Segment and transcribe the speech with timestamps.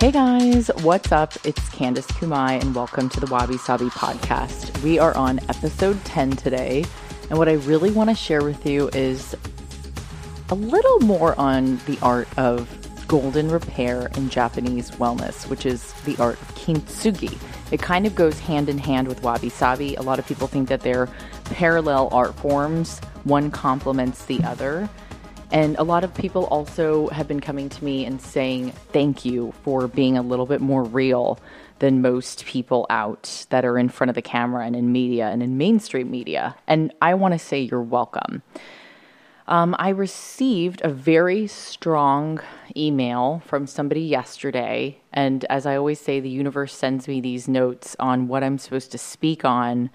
[0.00, 1.34] Hey guys, what's up?
[1.44, 4.80] It's Candice Kumai, and welcome to the Wabi Sabi podcast.
[4.84, 6.84] We are on episode 10 today,
[7.28, 9.34] and what I really want to share with you is
[10.50, 12.68] a little more on the art of
[13.08, 17.36] golden repair in Japanese wellness, which is the art of kintsugi.
[17.72, 19.96] It kind of goes hand in hand with wabi sabi.
[19.96, 21.08] A lot of people think that they're
[21.46, 24.88] parallel art forms, one complements the other.
[25.50, 29.52] And a lot of people also have been coming to me and saying thank you
[29.62, 31.38] for being a little bit more real
[31.78, 35.42] than most people out that are in front of the camera and in media and
[35.42, 36.56] in mainstream media.
[36.66, 38.42] And I want to say you're welcome.
[39.46, 42.40] Um, I received a very strong
[42.76, 45.00] email from somebody yesterday.
[45.10, 48.92] And as I always say, the universe sends me these notes on what I'm supposed
[48.92, 49.88] to speak on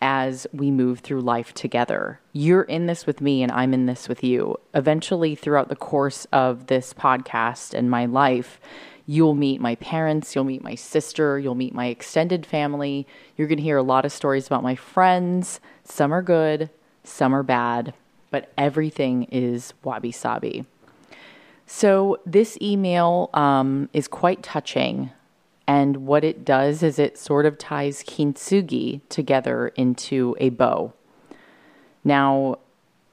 [0.00, 2.20] as we move through life together.
[2.32, 4.56] You're in this with me, and I'm in this with you.
[4.74, 8.60] Eventually, throughout the course of this podcast and my life,
[9.06, 13.06] you'll meet my parents, you'll meet my sister, you'll meet my extended family.
[13.36, 15.60] You're going to hear a lot of stories about my friends.
[15.84, 16.70] Some are good,
[17.04, 17.94] some are bad
[18.30, 20.64] but everything is wabi sabi.
[21.66, 25.10] So, this email um, is quite touching.
[25.68, 30.94] And what it does is it sort of ties kintsugi together into a bow.
[32.02, 32.56] Now,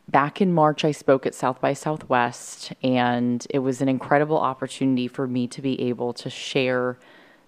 [0.08, 5.10] back in March, I spoke at South by Southwest, and it was an incredible opportunity
[5.10, 6.98] for me to be able to share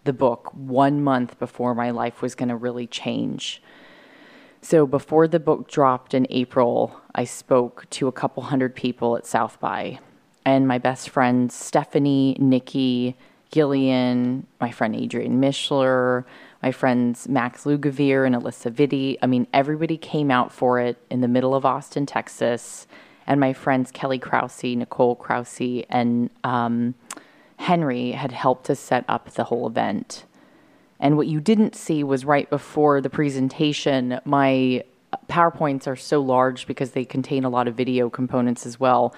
[0.03, 3.61] the book one month before my life was going to really change.
[4.61, 9.25] So before the book dropped in April, I spoke to a couple hundred people at
[9.25, 9.99] South by.
[10.43, 13.15] And my best friends, Stephanie, Nikki,
[13.51, 16.25] Gillian, my friend Adrian Mishler,
[16.61, 19.17] my friends Max Lugavere and Alyssa Vitti.
[19.21, 22.87] I mean, everybody came out for it in the middle of Austin, Texas.
[23.25, 26.95] And my friends Kelly Krause, Nicole Krause, and um,
[27.57, 30.23] Henry had helped to set up the whole event.
[30.99, 34.83] And what you didn't see was right before the presentation, my
[35.29, 39.13] PowerPoints are so large because they contain a lot of video components as well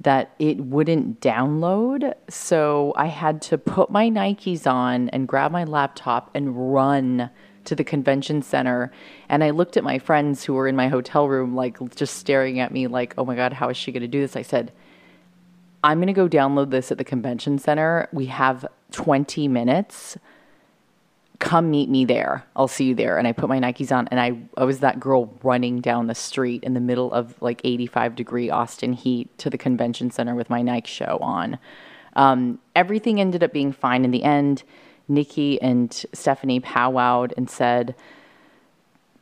[0.00, 2.14] that it wouldn't download.
[2.28, 7.30] So I had to put my Nikes on and grab my laptop and run
[7.64, 8.90] to the convention center.
[9.28, 12.60] And I looked at my friends who were in my hotel room, like just staring
[12.60, 14.36] at me, like, oh my God, how is she going to do this?
[14.36, 14.72] I said,
[15.84, 18.08] I'm going to go download this at the convention center.
[18.12, 20.18] We have 20 minutes
[21.40, 22.44] come meet me there.
[22.54, 23.18] I'll see you there.
[23.18, 26.14] And I put my Nikes on and I, I was that girl running down the
[26.14, 30.50] street in the middle of like 85 degree Austin heat to the convention center with
[30.50, 31.58] my Nike show on.
[32.14, 34.62] Um, everything ended up being fine in the end.
[35.08, 37.94] Nikki and Stephanie powwowed and said,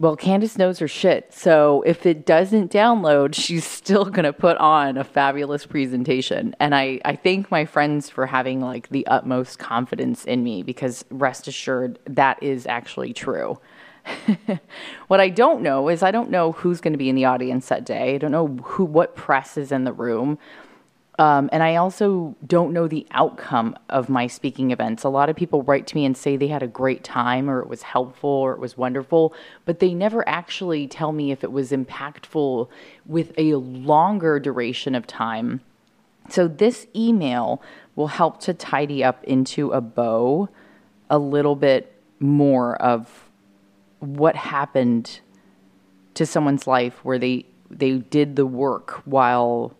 [0.00, 1.32] well, Candice knows her shit.
[1.32, 6.54] So if it doesn't download, she's still going to put on a fabulous presentation.
[6.60, 11.04] And I, I thank my friends for having like the utmost confidence in me because
[11.10, 13.58] rest assured that is actually true.
[15.08, 17.68] what I don't know is I don't know who's going to be in the audience
[17.68, 18.14] that day.
[18.14, 20.38] I don't know who what press is in the room.
[21.18, 25.02] Um, and I also don't know the outcome of my speaking events.
[25.02, 27.60] A lot of people write to me and say they had a great time or
[27.60, 29.34] it was helpful or it was wonderful,
[29.64, 32.68] but they never actually tell me if it was impactful
[33.04, 35.60] with a longer duration of time.
[36.28, 37.62] So, this email
[37.96, 40.50] will help to tidy up into a bow
[41.10, 43.28] a little bit more of
[44.00, 45.20] what happened
[46.14, 49.74] to someone's life where they they did the work while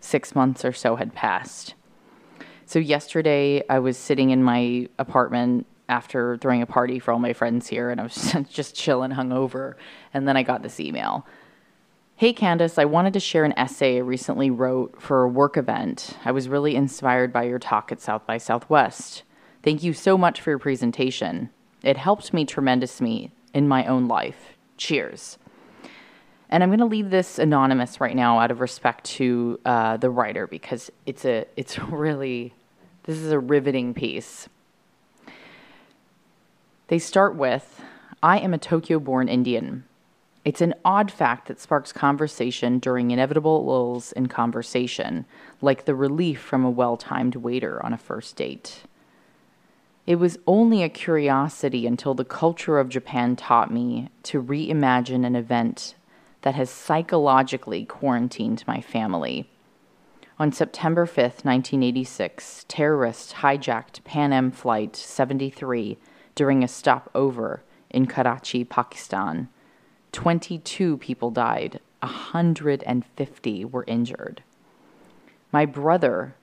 [0.00, 1.74] six months or so had passed.
[2.66, 7.32] So, yesterday I was sitting in my apartment after throwing a party for all my
[7.32, 9.74] friends here, and I was just chilling hungover.
[10.12, 11.26] And then I got this email.
[12.16, 16.16] Hey Candice, I wanted to share an essay I recently wrote for a work event.
[16.24, 19.22] I was really inspired by your talk at South by Southwest.
[19.62, 21.50] Thank you so much for your presentation.
[21.84, 24.56] It helped me tremendously in my own life.
[24.76, 25.38] Cheers.
[26.50, 30.10] And I'm going to leave this anonymous right now out of respect to uh, the
[30.10, 32.54] writer because it's a it's really
[33.04, 34.48] this is a riveting piece.
[36.88, 37.82] They start with,
[38.22, 39.84] "I am a Tokyo-born Indian."
[40.44, 45.26] It's an odd fact that sparks conversation during inevitable lulls in conversation,
[45.60, 48.84] like the relief from a well-timed waiter on a first date.
[50.06, 55.36] It was only a curiosity until the culture of Japan taught me to reimagine an
[55.36, 55.94] event
[56.42, 59.50] that has psychologically quarantined my family.
[60.38, 65.98] On September 5th, 1986, terrorists hijacked Pan Am Flight 73
[66.36, 69.48] during a stopover in Karachi, Pakistan.
[70.12, 74.42] 22 people died, 150 were injured.
[75.50, 76.36] My brother,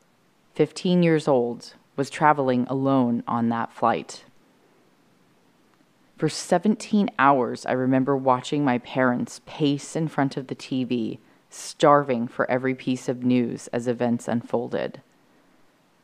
[0.55, 4.25] 15 years old, was traveling alone on that flight.
[6.17, 11.19] For 17 hours, I remember watching my parents pace in front of the TV,
[11.49, 15.01] starving for every piece of news as events unfolded.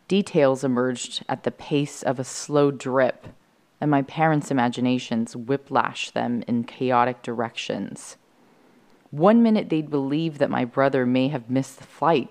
[0.09, 3.27] Details emerged at the pace of a slow drip,
[3.79, 8.17] and my parents' imaginations whiplashed them in chaotic directions.
[9.11, 12.27] One minute they'd believe that my brother may have missed the flight.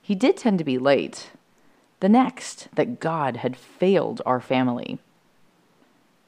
[0.00, 1.32] He did tend to be late.
[1.98, 5.00] The next, that God had failed our family.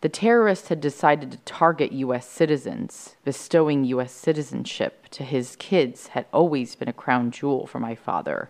[0.00, 2.26] The terrorist had decided to target U.S.
[2.26, 3.16] citizens.
[3.22, 4.12] Bestowing U.S.
[4.12, 8.48] citizenship to his kids had always been a crown jewel for my father.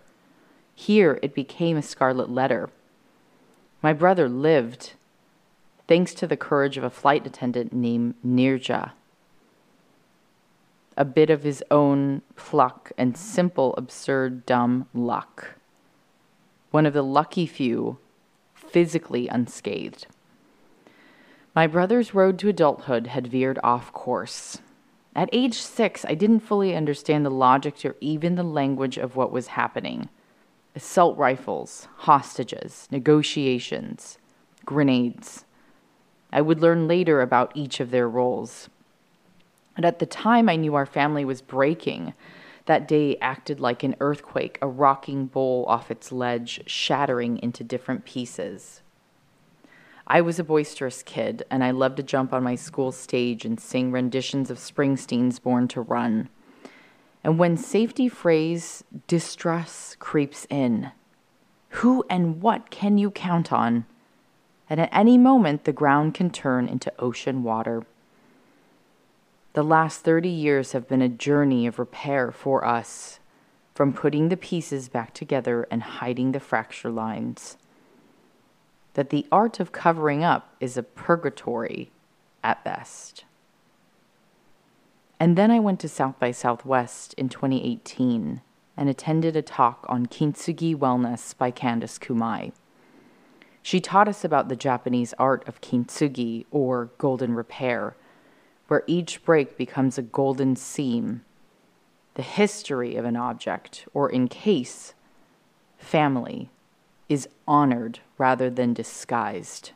[0.75, 2.71] Here it became a scarlet letter.
[3.83, 4.93] My brother lived,
[5.89, 8.93] thanks to the courage of a flight attendant named Neerja.
[10.97, 15.57] A bit of his own pluck and simple, absurd, dumb luck.
[16.71, 17.99] One of the lucky few
[18.55, 20.07] physically unscathed.
[21.61, 24.63] My brother's road to adulthood had veered off course.
[25.15, 29.31] At age six, I didn't fully understand the logic or even the language of what
[29.31, 30.09] was happening
[30.75, 34.17] assault rifles, hostages, negotiations,
[34.65, 35.45] grenades.
[36.33, 38.71] I would learn later about each of their roles.
[39.77, 42.15] And at the time, I knew our family was breaking.
[42.65, 48.07] That day acted like an earthquake, a rocking bowl off its ledge, shattering into different
[48.07, 48.80] pieces.
[50.13, 53.61] I was a boisterous kid, and I loved to jump on my school stage and
[53.61, 56.29] sing renditions of Springsteen's Born to Run.
[57.23, 60.91] And when safety phrase distress creeps in,
[61.69, 63.87] who and what can you count on?
[64.69, 67.85] And at any moment, the ground can turn into ocean water.
[69.53, 73.21] The last 30 years have been a journey of repair for us,
[73.77, 77.57] from putting the pieces back together and hiding the fracture lines
[78.95, 81.91] that the art of covering up is a purgatory
[82.43, 83.25] at best.
[85.19, 88.41] And then I went to South by Southwest in 2018
[88.77, 92.53] and attended a talk on kintsugi wellness by Candice Kumai.
[93.63, 97.95] She taught us about the Japanese art of kintsugi, or golden repair,
[98.69, 101.23] where each break becomes a golden seam,
[102.15, 104.95] the history of an object, or in case,
[105.77, 106.49] family,
[107.11, 109.73] is honored rather than disguised.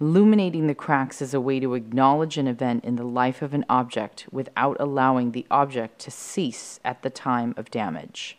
[0.00, 3.64] Illuminating the cracks is a way to acknowledge an event in the life of an
[3.68, 8.38] object without allowing the object to cease at the time of damage.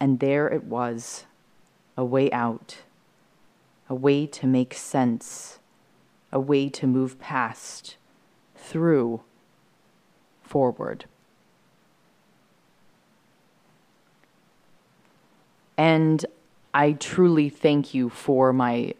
[0.00, 1.24] And there it was
[1.96, 2.78] a way out,
[3.90, 5.58] a way to make sense,
[6.32, 7.96] a way to move past,
[8.56, 9.20] through,
[10.42, 11.06] forward.
[15.76, 16.24] And
[16.74, 18.94] I truly thank you for my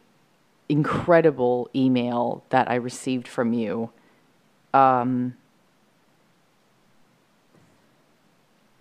[0.69, 3.91] incredible email that I received from you.
[4.75, 5.35] Um,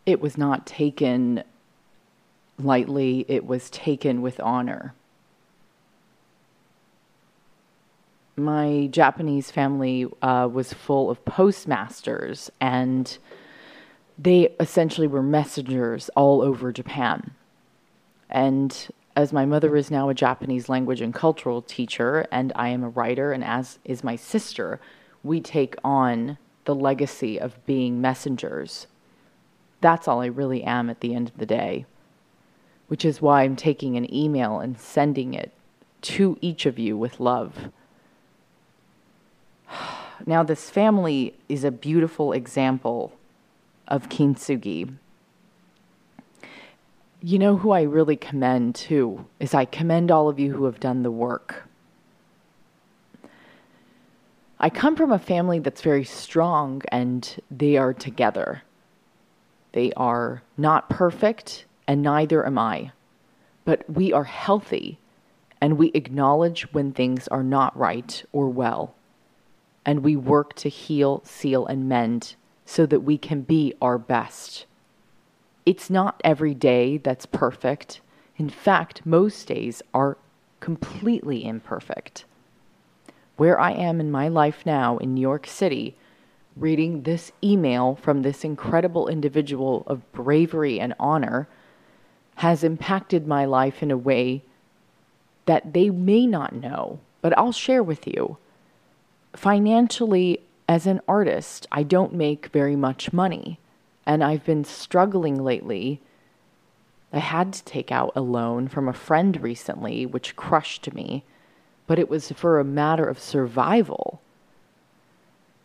[0.05, 1.43] it was not taken
[2.57, 4.93] lightly, it was taken with honor.
[8.35, 13.17] My Japanese family uh, was full of postmasters, and
[14.17, 17.31] they essentially were messengers all over Japan.
[18.31, 22.83] And as my mother is now a Japanese language and cultural teacher, and I am
[22.83, 24.79] a writer, and as is my sister,
[25.23, 28.87] we take on the legacy of being messengers.
[29.81, 31.85] That's all I really am at the end of the day,
[32.87, 35.51] which is why I'm taking an email and sending it
[36.03, 37.69] to each of you with love.
[40.23, 43.13] Now, this family is a beautiful example
[43.87, 44.93] of kintsugi
[47.23, 50.79] you know who I really commend too is I commend all of you who have
[50.79, 51.67] done the work.
[54.59, 58.63] I come from a family that's very strong and they are together.
[59.73, 62.91] They are not perfect and neither am I.
[63.65, 64.97] But we are healthy
[65.59, 68.95] and we acknowledge when things are not right or well.
[69.85, 72.35] And we work to heal, seal, and mend
[72.65, 74.65] so that we can be our best
[75.65, 78.01] it's not every day that's perfect.
[78.37, 80.17] In fact, most days are
[80.59, 82.25] completely imperfect.
[83.37, 85.95] Where I am in my life now in New York City,
[86.55, 91.47] reading this email from this incredible individual of bravery and honor
[92.35, 94.43] has impacted my life in a way
[95.45, 98.37] that they may not know, but I'll share with you.
[99.35, 103.59] Financially, as an artist, I don't make very much money.
[104.05, 106.01] And I've been struggling lately
[107.13, 111.23] I had to take out a loan from a friend recently, which crushed me,
[111.85, 114.21] but it was for a matter of survival.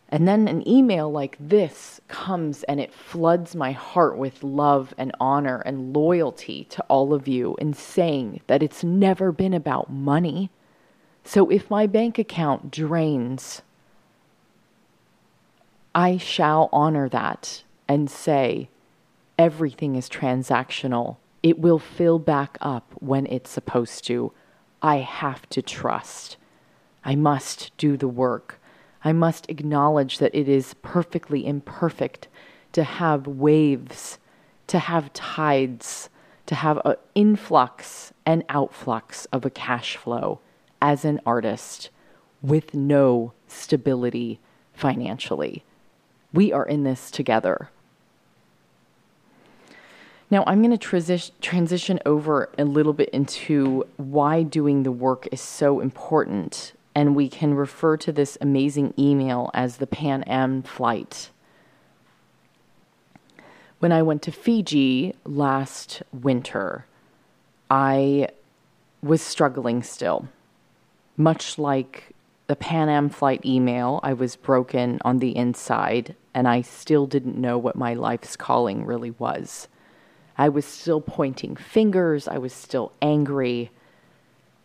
[0.09, 5.11] And then an email like this comes and it floods my heart with love and
[5.19, 10.49] honor and loyalty to all of you in saying that it's never been about money.
[11.23, 13.61] So if my bank account drains,
[15.93, 18.69] I shall honor that and say
[19.37, 21.17] everything is transactional.
[21.43, 24.33] It will fill back up when it's supposed to.
[24.81, 26.37] I have to trust.
[27.03, 28.59] I must do the work.
[29.03, 32.27] I must acknowledge that it is perfectly imperfect
[32.73, 34.19] to have waves,
[34.67, 36.09] to have tides,
[36.47, 40.39] to have an influx and outflux of a cash flow
[40.81, 41.89] as an artist
[42.41, 44.39] with no stability
[44.73, 45.63] financially.
[46.33, 47.69] We are in this together.
[50.29, 55.27] Now, I'm going to transi- transition over a little bit into why doing the work
[55.31, 56.73] is so important.
[56.93, 61.29] And we can refer to this amazing email as the Pan Am flight.
[63.79, 66.85] When I went to Fiji last winter,
[67.69, 68.29] I
[69.03, 70.27] was struggling still.
[71.15, 72.15] Much like
[72.47, 77.37] the Pan Am flight email, I was broken on the inside and I still didn't
[77.37, 79.67] know what my life's calling really was.
[80.37, 83.71] I was still pointing fingers, I was still angry,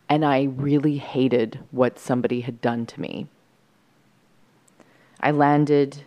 [0.08, 3.26] and I really hated what somebody had done to me.
[5.20, 6.02] I landed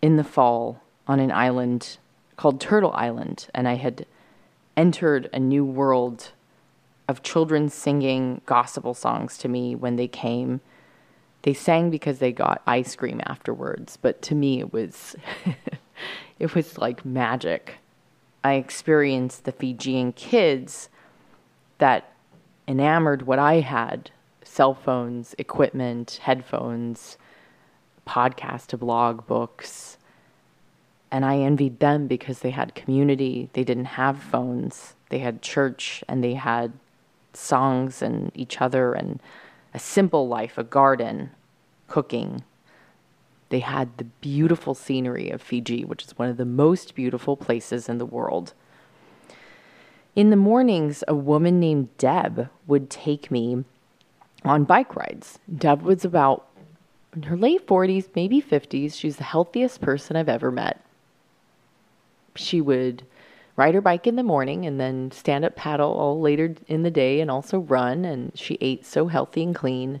[0.00, 1.98] in the fall on an island
[2.36, 4.06] called Turtle Island, and I had
[4.76, 6.32] entered a new world
[7.08, 10.60] of children singing gospel songs to me when they came.
[11.42, 15.14] They sang because they got ice cream afterwards, but to me it was
[16.38, 17.76] it was like magic.
[18.44, 20.90] I experienced the Fijian kids
[21.78, 22.12] that
[22.68, 24.10] enamored what I had
[24.44, 27.16] cell phones, equipment, headphones,
[28.06, 29.96] podcast to blog, books.
[31.10, 33.48] And I envied them because they had community.
[33.54, 34.94] They didn't have phones.
[35.08, 36.74] They had church and they had
[37.32, 39.20] songs and each other and
[39.72, 41.30] a simple life, a garden,
[41.88, 42.44] cooking,
[43.48, 47.88] they had the beautiful scenery of Fiji, which is one of the most beautiful places
[47.88, 48.54] in the world.
[50.16, 53.64] In the mornings, a woman named Deb would take me
[54.44, 55.38] on bike rides.
[55.56, 56.46] Deb was about
[57.14, 58.94] in her late 40s, maybe 50s.
[58.94, 60.80] She's the healthiest person I've ever met.
[62.36, 63.04] She would
[63.56, 66.90] ride her bike in the morning and then stand up paddle all later in the
[66.90, 68.04] day and also run.
[68.04, 70.00] And she ate so healthy and clean.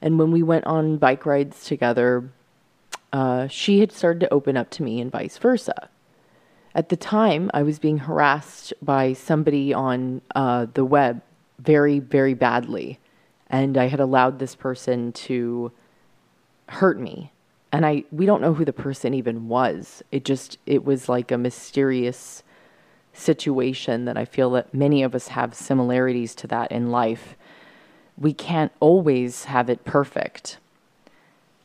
[0.00, 2.30] And when we went on bike rides together,
[3.12, 5.88] uh, she had started to open up to me and vice versa.
[6.74, 11.20] At the time, I was being harassed by somebody on uh, the web
[11.58, 12.98] very, very badly.
[13.48, 15.70] And I had allowed this person to
[16.68, 17.32] hurt me.
[17.70, 20.02] And I we don't know who the person even was.
[20.10, 22.42] It just it was like a mysterious
[23.12, 27.36] situation that I feel that many of us have similarities to that in life.
[28.16, 30.58] We can't always have it perfect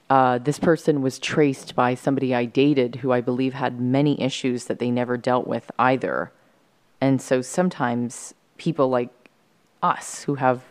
[0.09, 4.65] uh, this person was traced by somebody I dated who I believe had many issues
[4.65, 6.31] that they never dealt with either.
[7.01, 9.09] And so sometimes people like
[9.83, 10.63] us who have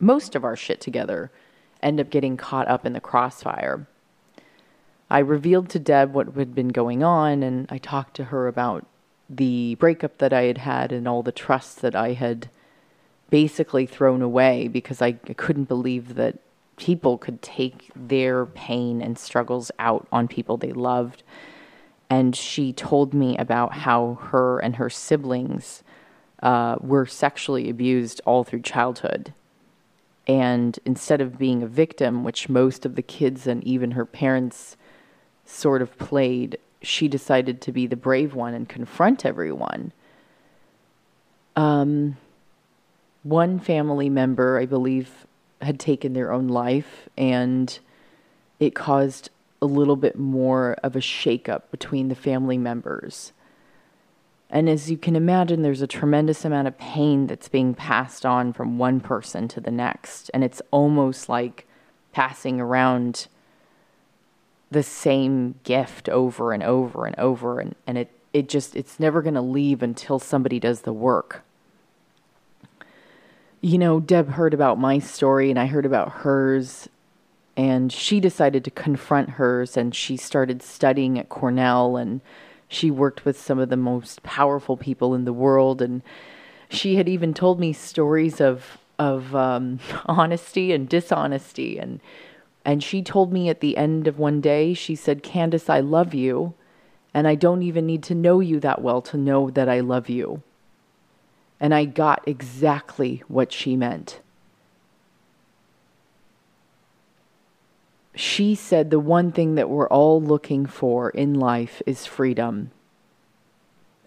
[0.00, 1.30] most of our shit together
[1.82, 3.86] end up getting caught up in the crossfire.
[5.10, 8.86] I revealed to Deb what had been going on, and I talked to her about
[9.28, 12.48] the breakup that I had had and all the trust that I had
[13.30, 16.38] basically thrown away because I couldn't believe that
[16.76, 21.22] people could take their pain and struggles out on people they loved.
[22.10, 25.82] And she told me about how her and her siblings
[26.42, 29.32] uh, were sexually abused all through childhood.
[30.26, 34.76] And instead of being a victim, which most of the kids and even her parents
[35.44, 39.92] sort of played, she decided to be the brave one and confront everyone.
[41.56, 42.16] Um,
[43.22, 45.23] one family member, I believe,
[45.64, 47.78] had taken their own life, and
[48.60, 49.30] it caused
[49.60, 53.32] a little bit more of a shakeup between the family members.
[54.50, 58.52] And as you can imagine, there's a tremendous amount of pain that's being passed on
[58.52, 60.30] from one person to the next.
[60.32, 61.66] And it's almost like
[62.12, 63.26] passing around
[64.70, 67.58] the same gift over and over and over.
[67.58, 71.42] And, and it, it just, it's never going to leave until somebody does the work
[73.64, 76.86] you know, Deb heard about my story and I heard about hers,
[77.56, 82.20] and she decided to confront hers and she started studying at Cornell and
[82.68, 86.02] She worked with some of the most powerful people in the world, and
[86.68, 92.00] she had even told me stories of of um, honesty and dishonesty, and
[92.64, 96.14] and she told me at the end of one day, she said, "Candice, I love
[96.14, 96.54] you,
[97.14, 100.08] and I don't even need to know you that well to know that I love
[100.08, 100.42] you."
[101.60, 104.20] And I got exactly what she meant.
[108.14, 112.70] she said the one thing that we're all looking for in life is freedom.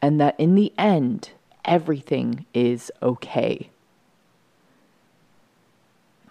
[0.01, 1.31] And that in the end,
[1.65, 3.69] everything is okay.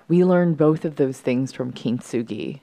[0.08, 2.60] We learn both of those things from Kintsugi.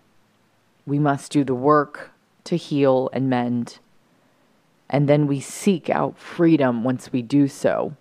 [0.85, 2.11] We must do the work
[2.45, 3.79] to heal and mend,
[4.89, 7.95] and then we seek out freedom once we do so.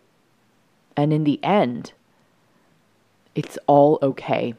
[0.97, 1.93] And in the end,
[3.35, 4.55] it's all okay.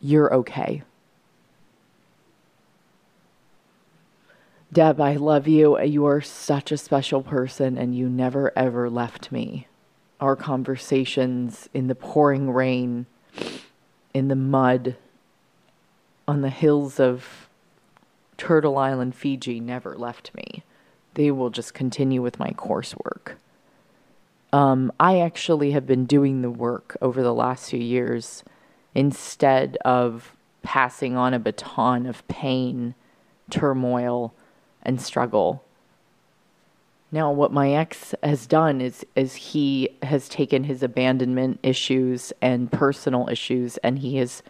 [0.00, 0.82] You're okay.
[4.72, 5.80] Deb, I love you.
[5.80, 9.68] You are such a special person, and you never ever left me.
[10.20, 13.06] Our conversations in the pouring rain,
[14.12, 14.96] in the mud,
[16.26, 17.48] on the hills of
[18.36, 20.62] Turtle Island, Fiji, never left me.
[21.14, 23.36] They will just continue with my coursework.
[24.56, 28.42] Um, I actually have been doing the work over the last few years
[28.94, 32.94] instead of passing on a baton of pain,
[33.50, 34.32] turmoil,
[34.82, 35.62] and struggle.
[37.12, 42.72] Now, what my ex has done is, is he has taken his abandonment issues and
[42.72, 44.42] personal issues and he has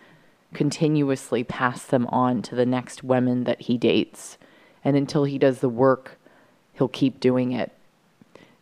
[0.55, 4.39] continuously passed them on to the next women that he dates.
[4.85, 6.17] And until he does the work,
[6.75, 7.76] he'll keep doing it.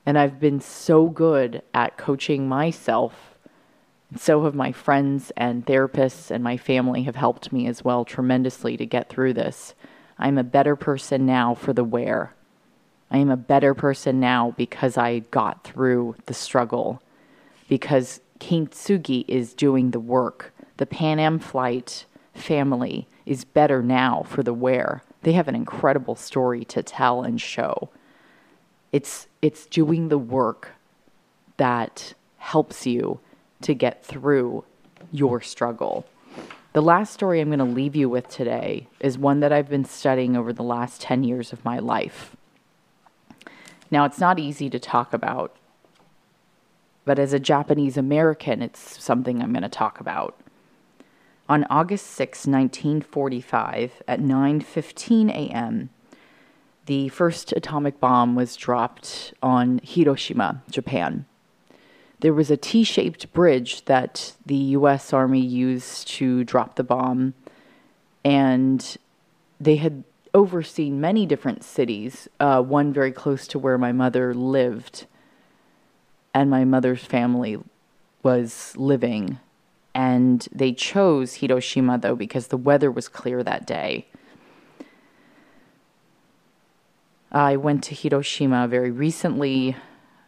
[0.07, 3.35] And I've been so good at coaching myself.
[4.11, 8.05] And so have my friends and therapists and my family have helped me as well
[8.05, 9.75] tremendously to get through this.
[10.19, 12.35] I'm a better person now for the where.
[13.11, 17.03] I am a better person now because I got through the struggle,
[17.69, 20.53] because Kintsugi is doing the work.
[20.77, 25.03] The Pan Am flight family is better now for the where.
[25.23, 27.91] They have an incredible story to tell and show.
[28.95, 30.71] It's, it's doing the work
[31.57, 33.19] that helps you
[33.63, 34.63] to get through
[35.11, 36.07] your struggle.
[36.75, 39.85] The last story I'm going to leave you with today is one that I've been
[39.85, 42.37] studying over the last 10 years of my life.
[43.91, 45.57] Now, it's not easy to talk about,
[47.05, 50.39] but as a Japanese American, it's something I'm going to talk about.
[51.49, 55.91] On August 6, 1945, at 9:15 a.m.,
[56.87, 61.27] the first atomic bomb was dropped on Hiroshima, Japan
[62.25, 67.35] there was a T shaped bridge that the US Army used to drop the bomb,
[68.25, 68.97] and
[69.61, 75.05] they had overseen many different cities, uh, one very close to where my mother lived,
[76.33, 77.59] and my mother's family
[78.23, 79.39] was living.
[79.95, 84.07] And they chose Hiroshima, though, because the weather was clear that day.
[87.35, 89.75] I went to Hiroshima very recently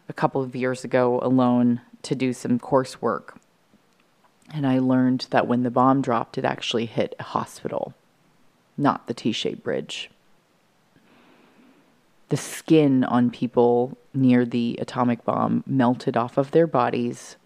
[0.08, 3.36] a couple of years ago alone to do some coursework.
[4.52, 7.94] And I learned that when the bomb dropped, it actually hit a hospital,
[8.76, 10.10] not the T shaped bridge.
[12.28, 17.36] The skin on people near the atomic bomb melted off of their bodies.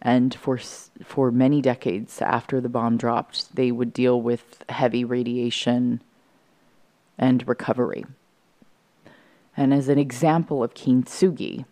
[0.00, 0.58] And for,
[1.02, 6.02] for many decades after the bomb dropped, they would deal with heavy radiation
[7.18, 8.04] and recovery.
[9.56, 11.64] And as an example of kintsugi,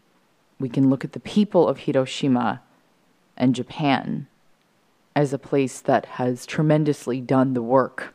[0.58, 2.62] we can look at the people of Hiroshima
[3.36, 4.28] and Japan
[5.16, 8.14] as a place that has tremendously done the work.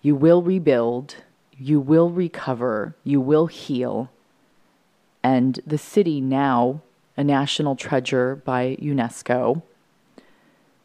[0.00, 1.16] You will rebuild,
[1.56, 4.10] you will recover, you will heal.
[5.22, 6.82] And the city, now
[7.16, 9.62] a national treasure by UNESCO,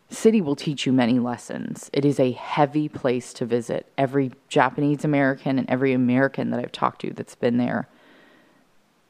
[0.10, 1.90] city will teach you many lessons.
[1.94, 3.92] It is a heavy place to visit.
[3.98, 7.88] Every Japanese American and every American that I've talked to that's been there,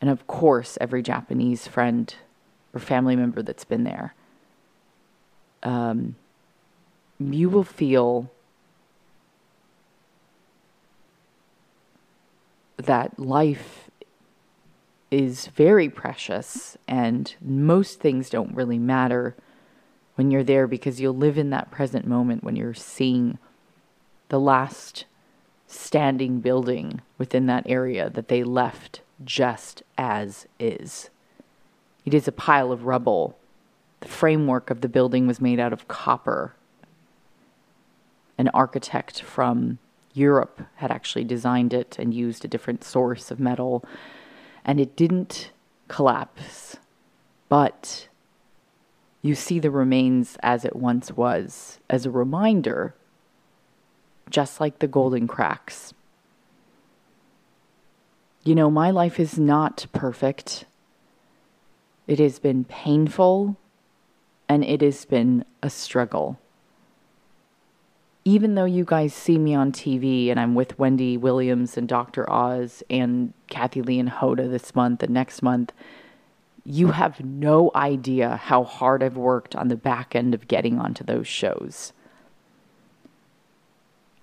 [0.01, 2.13] and of course, every Japanese friend
[2.73, 4.13] or family member that's been there,
[5.63, 6.15] um,
[7.19, 8.29] you will feel
[12.77, 13.89] that life
[15.09, 19.35] is very precious and most things don't really matter
[20.17, 23.37] when you're there because you'll live in that present moment when you're seeing
[24.29, 25.05] the last
[25.67, 31.11] standing building within that area that they left just as is.
[32.03, 33.37] It is a pile of rubble.
[33.99, 36.55] The framework of the building was made out of copper.
[38.39, 39.77] An architect from
[40.13, 43.85] Europe had actually designed it and used a different source of metal,
[44.65, 45.51] and it didn't
[45.87, 46.77] collapse.
[47.49, 48.07] But
[49.21, 52.95] you see the remains as it once was, as a reminder,
[54.29, 55.93] just like the golden cracks.
[58.43, 60.65] You know, my life is not perfect.
[62.07, 63.57] It has been painful
[64.47, 66.39] and it has been a struggle.
[68.23, 72.29] Even though you guys see me on TV and I'm with Wendy Williams and Dr.
[72.29, 75.73] Oz and Kathie Lee and Hoda this month and next month,
[76.69, 81.01] you have no idea how hard I've worked on the back end of getting onto
[81.01, 81.93] those shows.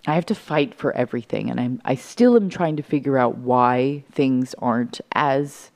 [0.07, 3.39] I have to fight for everything and I'm I still am trying to figure out
[3.39, 5.71] why things aren't as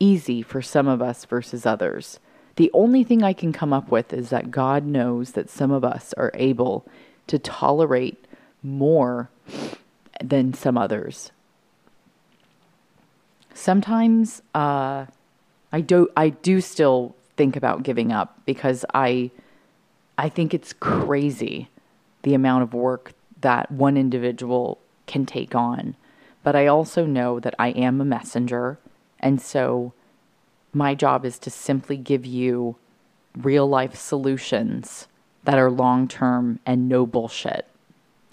[0.00, 2.18] easy for some of us versus others.
[2.56, 5.84] The only thing I can come up with is that God knows that some of
[5.84, 6.84] us are able
[7.28, 8.24] to tolerate
[8.60, 9.30] more
[10.20, 11.30] than some others.
[13.54, 15.06] Sometimes uh,
[15.72, 19.30] I do I do still think about giving up because I
[20.18, 21.68] I think it's crazy
[22.22, 25.96] the amount of work that one individual can take on.
[26.42, 28.78] But I also know that I am a messenger
[29.18, 29.92] and so
[30.72, 32.76] my job is to simply give you
[33.36, 35.08] real life solutions
[35.44, 37.66] that are long term and no bullshit.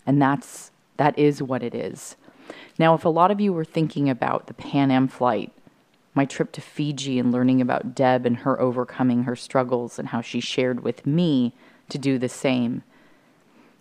[0.05, 2.15] And that's that is what it is.
[2.79, 5.51] Now, if a lot of you were thinking about the Pan Am flight,
[6.17, 10.19] my trip to Fiji and learning about Deb and her overcoming her struggles and how
[10.19, 11.53] she shared with me
[11.89, 12.83] to do the same.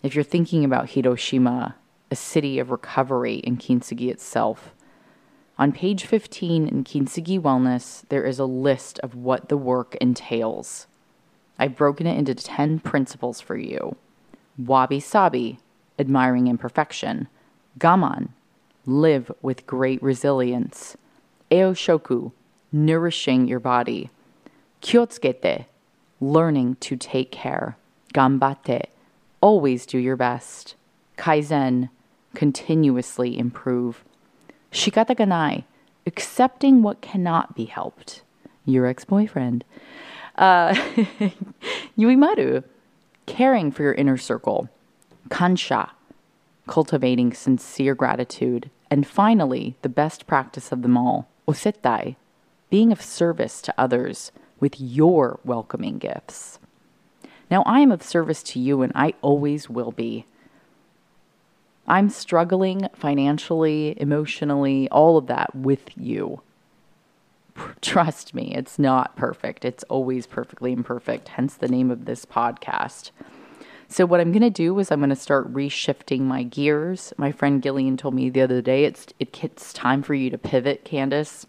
[0.03, 1.75] If you're thinking about Hiroshima,
[2.11, 4.75] a city of recovery in Kintsugi itself,
[5.59, 10.87] on page 15 in Kintsugi Wellness, there is a list of what the work entails.
[11.59, 13.97] I've broken it into 10 principles for you.
[14.59, 15.59] Wabi sabi,
[15.99, 17.29] admiring imperfection.
[17.79, 18.29] Gaman,
[18.85, 20.99] live with great resilience.
[21.51, 22.33] Eoshoku,
[22.73, 24.11] nourishing your body.
[24.83, 25.67] Kyotsukete,
[26.21, 27.77] learning to take care.
[28.15, 28.87] Gambate,
[29.41, 30.75] always do your best.
[31.17, 31.89] Kaizen,
[32.35, 34.05] continuously improve.
[34.73, 35.65] Shikataganai,
[36.07, 38.23] accepting what cannot be helped.
[38.65, 39.65] Your ex boyfriend.
[40.37, 40.75] Uh,
[41.99, 42.65] Yuimaru,
[43.27, 44.69] caring for your inner circle.
[45.29, 45.91] Kansha,
[46.67, 48.71] cultivating sincere gratitude.
[48.91, 52.17] And finally, the best practice of them all, osetai,
[52.71, 56.59] being of service to others with your welcoming gifts.
[57.51, 60.27] Now, I am of service to you, and I always will be.
[61.87, 66.41] I'm struggling financially, emotionally, all of that with you.
[67.81, 69.65] Trust me, it's not perfect.
[69.65, 73.13] It's always perfectly imperfect, hence the name of this podcast.
[73.89, 77.13] So, what I'm going to do is I'm going to start reshifting my gears.
[77.17, 80.85] My friend Gillian told me the other day it's, it's time for you to pivot,
[80.85, 81.47] Candice.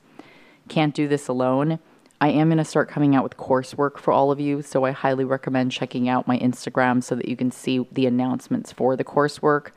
[0.69, 1.79] Can't do this alone.
[2.21, 4.91] I am going to start coming out with coursework for all of you, so I
[4.91, 9.03] highly recommend checking out my Instagram so that you can see the announcements for the
[9.03, 9.69] coursework.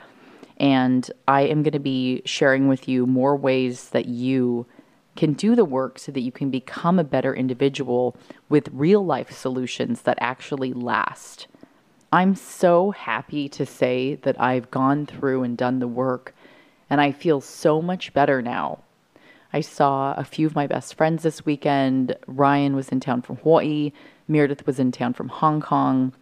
[0.59, 4.67] And I am going to be sharing with you more ways that you
[5.17, 8.17] can do the work so that you can become a better individual
[8.49, 11.47] with real life solutions that actually last.
[12.13, 16.35] I'm so happy to say that I've gone through and done the work,
[16.89, 18.81] and I feel so much better now.
[19.53, 22.17] I saw a few of my best friends this weekend.
[22.27, 23.93] Ryan was in town from Hawaii,
[24.29, 26.13] Meredith was in town from Hong Kong.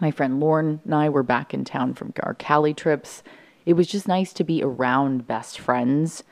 [0.00, 3.22] My friend Lauren and I were back in town from our Cali trips
[3.64, 6.24] it was just nice to be around best friends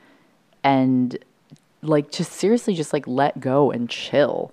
[0.63, 1.17] and
[1.83, 4.53] like just seriously just like let go and chill.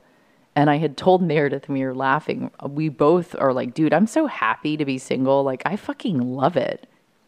[0.57, 2.49] And I had told Meredith and we were laughing.
[2.67, 5.43] We both are like, dude, I'm so happy to be single.
[5.43, 6.87] Like, I fucking love it.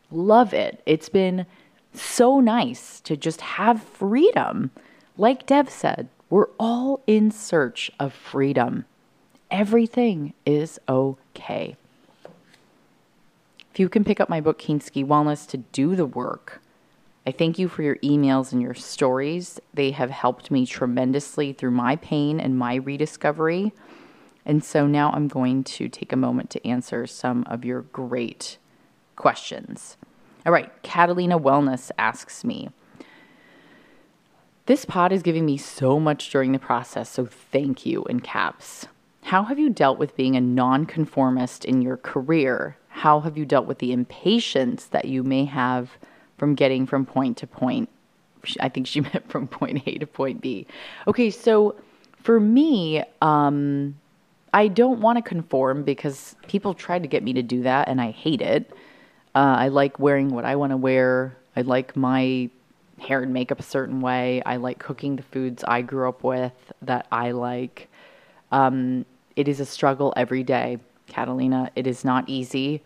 [0.09, 0.81] Love it.
[0.87, 1.45] It's been
[1.93, 4.71] so nice to just have freedom.
[5.15, 8.85] Like Deb said, we're all in search of freedom.
[9.51, 11.75] Everything is okay.
[13.71, 16.63] If you can pick up my book, Kintsugi Wellness, to do the work,
[17.25, 19.59] I thank you for your emails and your stories.
[19.73, 23.73] They have helped me tremendously through my pain and my rediscovery.
[24.45, 28.57] And so now I'm going to take a moment to answer some of your great
[29.15, 29.97] questions.
[30.45, 32.69] All right, Catalina Wellness asks me
[34.65, 38.87] This pod is giving me so much during the process, so thank you in caps.
[39.23, 43.65] How have you dealt with being a nonconformist in your career how have you dealt
[43.65, 45.97] with the impatience that you may have
[46.39, 47.89] from getting from point to point?
[48.59, 50.65] I think she meant from point A to point B.
[51.07, 51.75] Okay, so
[52.23, 53.95] for me, um,
[54.53, 58.01] I don't want to conform because people tried to get me to do that and
[58.01, 58.71] I hate it.
[59.35, 61.37] Uh, I like wearing what I want to wear.
[61.55, 62.49] I like my
[62.99, 64.41] hair and makeup a certain way.
[64.45, 67.89] I like cooking the foods I grew up with that I like.
[68.51, 71.71] Um, it is a struggle every day, Catalina.
[71.75, 72.81] It is not easy.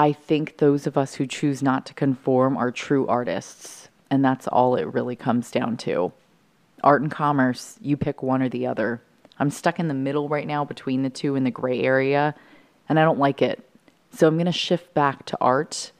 [0.00, 4.48] I think those of us who choose not to conform are true artists, and that's
[4.48, 6.14] all it really comes down to.
[6.82, 9.02] Art and commerce, you pick one or the other.
[9.38, 12.34] I'm stuck in the middle right now between the two in the gray area,
[12.88, 13.62] and I don't like it.
[14.10, 15.92] So I'm going to shift back to art.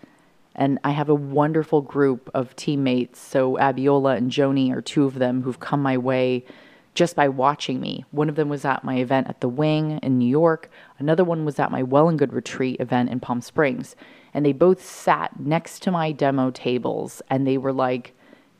[0.54, 3.20] And I have a wonderful group of teammates.
[3.20, 6.46] So Abiola and Joni are two of them who've come my way
[6.94, 8.04] just by watching me.
[8.10, 10.70] One of them was at my event at the Wing in New York.
[10.98, 13.94] Another one was at my Well and Good retreat event in Palm Springs.
[14.34, 18.14] And they both sat next to my demo tables and they were like,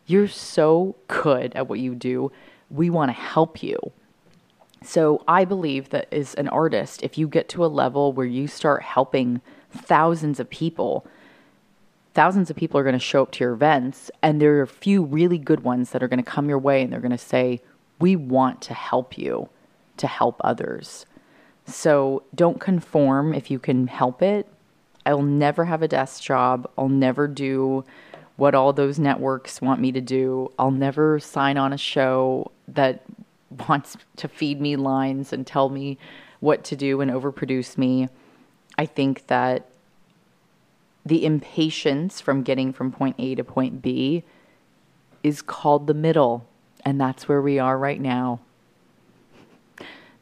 [0.07, 2.31] You're so good at what you do.
[2.71, 3.79] We want to help you.
[4.83, 8.47] So I believe that as an artist, if you get to a level where you
[8.47, 11.07] start helping thousands of people,
[12.15, 14.67] thousands of people are going to show up to your events, and there are a
[14.67, 17.19] few really good ones that are going to come your way and they're going to
[17.19, 17.61] say,
[18.01, 19.49] We want to help you
[19.99, 21.07] to help others.
[21.67, 24.49] So don't conform if you can help it.
[25.07, 26.69] I'll never have a desk job.
[26.77, 27.85] I'll never do
[28.37, 30.51] what all those networks want me to do.
[30.59, 33.03] I'll never sign on a show that
[33.69, 35.99] wants to feed me lines and tell me
[36.41, 38.09] what to do and overproduce me.
[38.79, 39.67] I think that
[41.05, 44.23] the impatience from getting from point A to point B
[45.23, 46.47] is called the middle,
[46.91, 48.41] and that's where we are right now.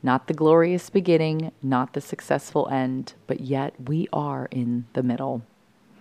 [0.03, 5.41] Not the glorious beginning, not the successful end, but yet we are in the middle.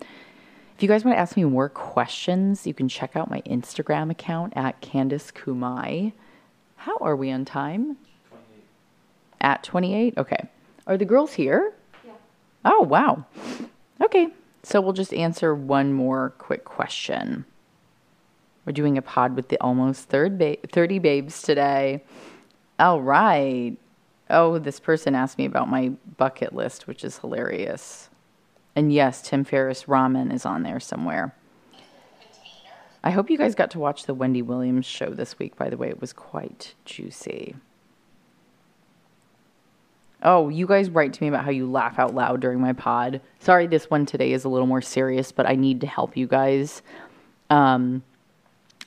[0.02, 4.12] If you guys want to ask me more questions, you can check out my Instagram
[4.12, 6.12] account at Candice Kumai.
[6.76, 7.96] How are we on time?
[8.28, 8.64] 28.
[9.40, 10.18] At 28?
[10.18, 10.50] Okay.
[10.86, 11.74] Are the girls here?
[12.06, 12.12] Yeah.
[12.66, 13.26] Oh, wow.
[14.04, 14.28] Okay.
[14.64, 17.46] So we'll just answer one more quick question.
[18.68, 22.04] We're doing a pod with the almost third ba- 30 babes today.
[22.78, 23.78] All right.
[24.30, 28.10] Oh, this person asked me about my bucket list, which is hilarious.
[28.76, 31.34] And yes, Tim Ferriss ramen is on there somewhere.
[33.06, 35.78] I hope you guys got to watch the Wendy Williams show this week, by the
[35.78, 35.88] way.
[35.88, 37.56] It was quite juicy.
[40.22, 43.22] Oh, you guys write to me about how you laugh out loud during my pod.
[43.40, 46.28] Sorry, this one today is a little more serious, but I need to help you
[46.28, 46.82] guys.
[47.50, 48.04] Um,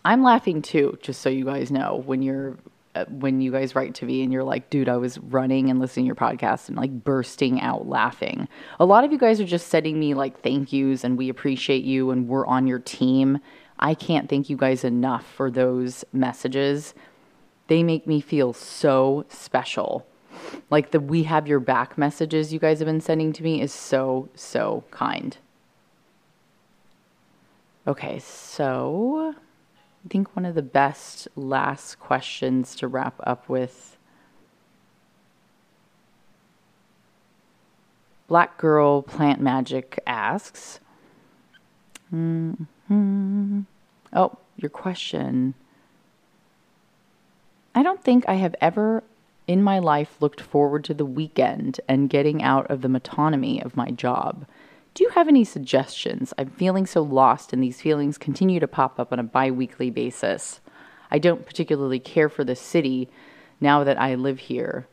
[0.04, 2.02] I'm laughing too, just so you guys know.
[2.06, 2.56] When you're
[2.94, 5.78] uh, when you guys write to me and you're like, dude, I was running and
[5.78, 8.48] listening to your podcast and like bursting out laughing.
[8.80, 11.84] A lot of you guys are just sending me like thank yous and we appreciate
[11.84, 13.38] you and we're on your team.
[13.78, 16.94] I can't thank you guys enough for those messages.
[17.68, 20.04] They make me feel so special.
[20.68, 23.72] Like the we have your back messages you guys have been sending to me is
[23.72, 25.36] so, so kind.
[27.86, 29.34] Okay, so
[30.04, 33.98] I think one of the best last questions to wrap up with
[38.26, 40.80] Black Girl Plant Magic asks,
[42.12, 43.60] Mm-hmm.
[44.12, 45.54] Oh, your question.
[47.74, 49.04] I don't think I have ever
[49.46, 53.76] in my life looked forward to the weekend and getting out of the monotony of
[53.76, 54.46] my job.
[54.92, 56.34] Do you have any suggestions?
[56.36, 59.90] I'm feeling so lost, and these feelings continue to pop up on a bi weekly
[59.90, 60.60] basis.
[61.10, 63.08] I don't particularly care for the city
[63.60, 64.86] now that I live here.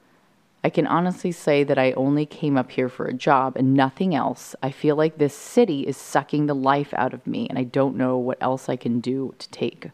[0.63, 4.13] I can honestly say that I only came up here for a job and nothing
[4.13, 4.55] else.
[4.61, 7.95] I feel like this city is sucking the life out of me, and I don't
[7.95, 9.89] know what else I can do to take.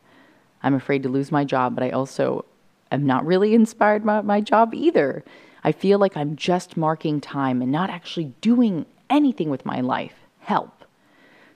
[0.64, 2.46] I'm afraid to lose my job, but I also
[2.92, 5.24] am not really inspired by my job either.
[5.64, 10.16] I feel like I'm just marking time and not actually doing anything with my life.
[10.40, 10.84] Help.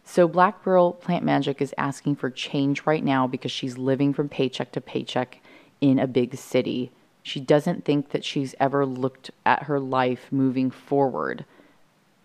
[0.05, 4.29] So, Black Girl Plant Magic is asking for change right now because she's living from
[4.29, 5.41] paycheck to paycheck
[5.81, 6.91] in a big city.
[7.23, 11.43] She doesn't think that she's ever looked at her life moving forward.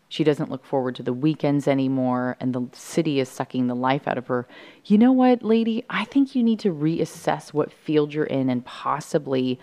[0.09, 4.07] She doesn't look forward to the weekends anymore, and the city is sucking the life
[4.07, 4.47] out of her.
[4.85, 5.85] You know what, lady?
[5.91, 9.59] I think you need to reassess what field you're in and possibly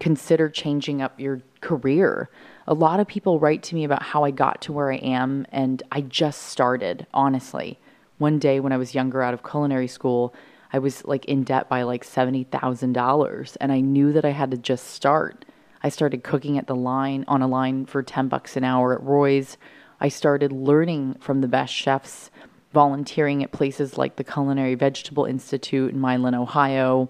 [0.00, 2.30] consider changing up your career.
[2.70, 5.46] A lot of people write to me about how I got to where I am,
[5.50, 7.78] and I just started, honestly.
[8.18, 10.34] One day when I was younger out of culinary school,
[10.70, 14.58] I was like in debt by like $70,000 and I knew that I had to
[14.58, 15.46] just start.
[15.82, 19.02] I started cooking at the line on a line for 10 bucks an hour at
[19.02, 19.56] Roy's.
[19.98, 22.30] I started learning from the best chefs,
[22.74, 27.08] volunteering at places like the Culinary Vegetable Institute in Milan, Ohio,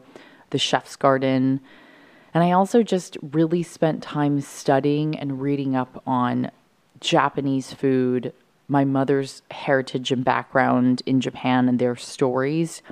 [0.51, 1.61] the Chef's Garden.
[2.35, 6.51] And I also just really spent time studying and reading up on
[7.01, 8.33] Japanese food,
[8.69, 12.83] my mother's heritage and background in Japan and their stories.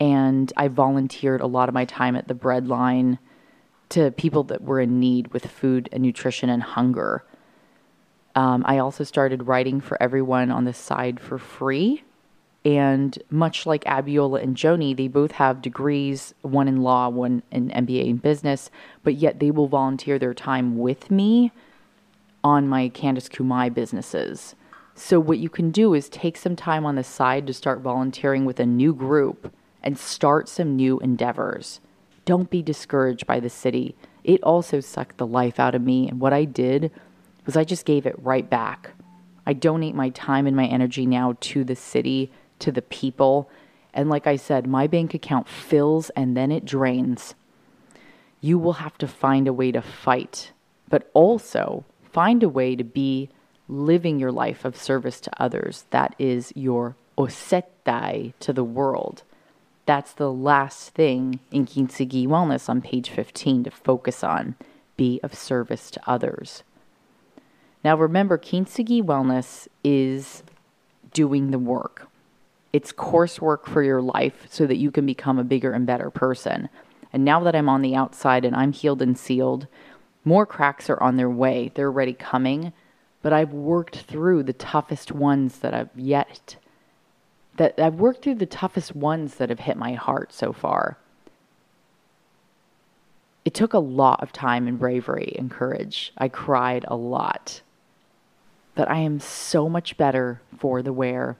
[0.00, 3.18] And I volunteered a lot of my time at the bread line
[3.90, 7.24] to people that were in need with food and nutrition and hunger.
[8.34, 12.02] Um, I also started writing for everyone on the side for free.
[12.66, 17.70] And much like Abiola and Joni, they both have degrees, one in law, one in
[17.70, 18.72] MBA in business,
[19.04, 21.52] but yet they will volunteer their time with me
[22.42, 24.56] on my Candice Kumai businesses.
[24.96, 28.44] So, what you can do is take some time on the side to start volunteering
[28.44, 31.78] with a new group and start some new endeavors.
[32.24, 33.94] Don't be discouraged by the city.
[34.24, 36.08] It also sucked the life out of me.
[36.08, 36.90] And what I did
[37.44, 38.90] was I just gave it right back.
[39.46, 43.48] I donate my time and my energy now to the city, to the people.
[43.94, 47.34] And like I said, my bank account fills and then it drains.
[48.40, 50.52] You will have to find a way to fight,
[50.88, 53.30] but also find a way to be
[53.68, 55.86] living your life of service to others.
[55.90, 59.22] That is your osetai to the world.
[59.86, 64.56] That's the last thing in Kintsugi Wellness on page 15 to focus on.
[64.96, 66.62] Be of service to others.
[67.84, 70.42] Now remember, Kintsugi Wellness is
[71.12, 72.08] doing the work.
[72.76, 76.68] It's coursework for your life so that you can become a bigger and better person.
[77.10, 79.66] And now that I'm on the outside and I'm healed and sealed,
[80.26, 81.70] more cracks are on their way.
[81.74, 82.74] They're already coming,
[83.22, 86.56] but I've worked through the toughest ones that I've yet
[87.56, 90.98] that I've worked through the toughest ones that have hit my heart so far.
[93.46, 96.12] It took a lot of time and bravery and courage.
[96.18, 97.62] I cried a lot
[98.74, 101.38] But I am so much better for the wear.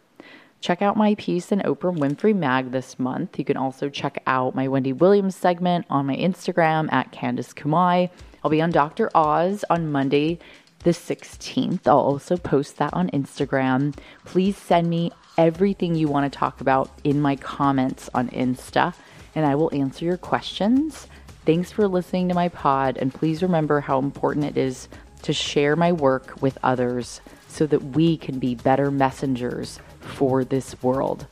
[0.60, 3.38] Check out my piece in Oprah Winfrey Mag this month.
[3.38, 8.10] You can also check out my Wendy Williams segment on my Instagram at Candice Kumai.
[8.42, 9.10] I'll be on Dr.
[9.14, 10.38] Oz on Monday,
[10.80, 11.86] the 16th.
[11.86, 13.96] I'll also post that on Instagram.
[14.24, 18.94] Please send me everything you want to talk about in my comments on Insta,
[19.34, 21.06] and I will answer your questions.
[21.44, 24.88] Thanks for listening to my pod, and please remember how important it is
[25.22, 30.80] to share my work with others so that we can be better messengers for this
[30.82, 31.26] world.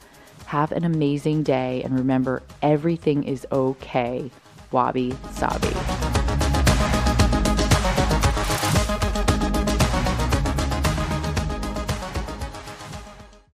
[0.46, 4.30] Have an amazing day and remember everything is okay.
[4.70, 6.23] Wabi Sabi.